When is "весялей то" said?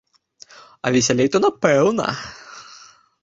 0.95-1.43